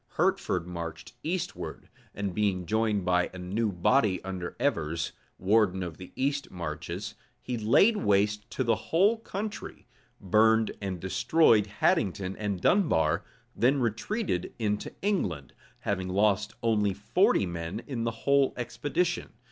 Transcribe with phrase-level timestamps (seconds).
[0.13, 6.11] Hertford marched eastward; and being joined by a new body under Evers, warden of the
[6.15, 9.85] east marches, he laid waste the whole country,
[10.19, 13.23] burned and destroyed Haddington and Dunbar,
[13.55, 19.31] then retreated into England; having lost only forty men in the whole expedition.